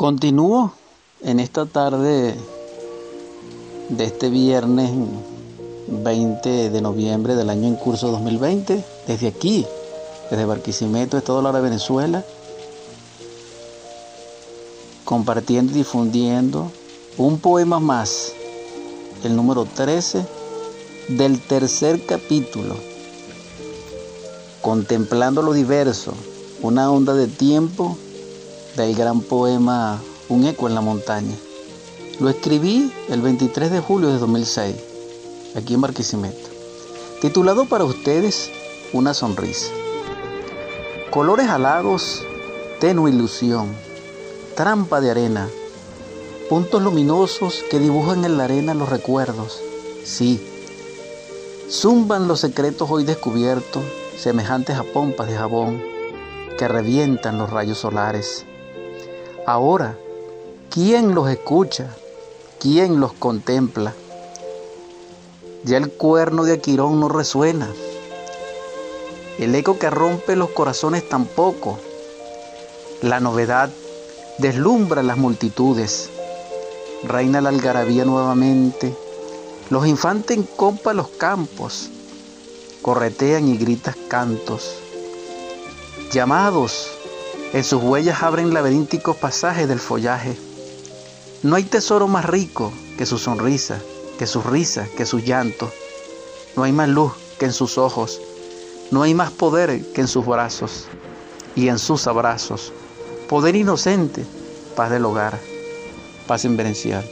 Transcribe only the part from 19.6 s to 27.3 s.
13 del tercer capítulo, contemplando lo diverso, una onda de